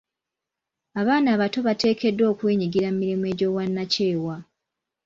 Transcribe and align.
Abaana 0.99 1.27
abato 1.35 1.59
bateekeddwa 1.67 2.25
okwenyigira 2.33 2.87
mirimu 2.99 3.23
egy'obwannakyewa. 3.31 4.35